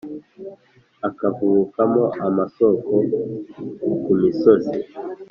[1.07, 2.93] akavubukamo amasoko
[4.03, 4.77] ku misozi.